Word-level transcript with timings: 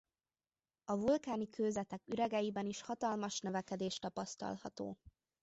A 0.83 0.95
vulkáni 0.97 1.49
kőzetek 1.49 2.03
üregeiben 2.07 2.65
is 2.65 2.81
hatalmas 2.81 3.39
növekedés 3.39 3.99
tapasztalható. 3.99 4.97